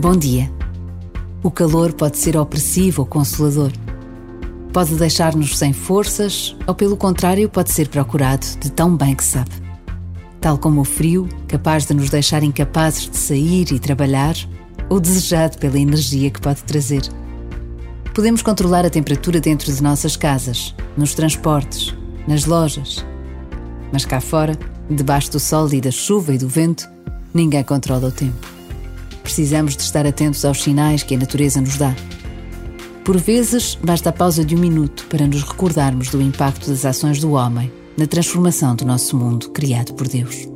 Bom 0.00 0.16
dia. 0.16 0.50
O 1.42 1.50
calor 1.50 1.92
pode 1.92 2.16
ser 2.16 2.36
opressivo 2.36 3.02
ou 3.02 3.06
consolador. 3.06 3.70
Pode 4.72 4.94
deixar-nos 4.94 5.56
sem 5.56 5.72
forças 5.72 6.56
ou, 6.66 6.74
pelo 6.74 6.96
contrário, 6.96 7.48
pode 7.48 7.70
ser 7.70 7.88
procurado 7.88 8.44
de 8.58 8.70
tão 8.70 8.96
bem 8.96 9.14
que 9.14 9.22
sabe. 9.22 9.50
Tal 10.40 10.56
como 10.56 10.80
o 10.80 10.84
frio, 10.84 11.28
capaz 11.46 11.86
de 11.86 11.94
nos 11.94 12.08
deixar 12.08 12.42
incapazes 12.42 13.08
de 13.08 13.16
sair 13.16 13.70
e 13.70 13.78
trabalhar, 13.78 14.34
ou 14.88 14.98
desejado 14.98 15.58
pela 15.58 15.78
energia 15.78 16.30
que 16.30 16.40
pode 16.40 16.64
trazer. 16.64 17.02
Podemos 18.14 18.42
controlar 18.42 18.84
a 18.84 18.90
temperatura 18.90 19.40
dentro 19.40 19.72
de 19.72 19.82
nossas 19.82 20.16
casas, 20.16 20.74
nos 20.96 21.14
transportes, 21.14 21.94
nas 22.26 22.44
lojas. 22.46 23.04
Mas 23.92 24.04
cá 24.04 24.20
fora, 24.20 24.58
debaixo 24.90 25.30
do 25.30 25.38
sol 25.38 25.72
e 25.72 25.80
da 25.80 25.90
chuva 25.90 26.34
e 26.34 26.38
do 26.38 26.48
vento, 26.48 26.88
ninguém 27.32 27.62
controla 27.62 28.08
o 28.08 28.12
tempo. 28.12 28.51
Precisamos 29.22 29.76
de 29.76 29.82
estar 29.82 30.06
atentos 30.06 30.44
aos 30.44 30.62
sinais 30.62 31.02
que 31.02 31.14
a 31.14 31.18
natureza 31.18 31.60
nos 31.60 31.76
dá. 31.76 31.94
Por 33.04 33.18
vezes, 33.18 33.76
basta 33.82 34.10
a 34.10 34.12
pausa 34.12 34.44
de 34.44 34.54
um 34.54 34.58
minuto 34.58 35.06
para 35.08 35.26
nos 35.26 35.42
recordarmos 35.42 36.08
do 36.10 36.20
impacto 36.20 36.68
das 36.68 36.84
ações 36.84 37.20
do 37.20 37.32
homem 37.32 37.72
na 37.96 38.06
transformação 38.06 38.76
do 38.76 38.84
nosso 38.84 39.16
mundo 39.16 39.50
criado 39.50 39.94
por 39.94 40.06
Deus. 40.08 40.51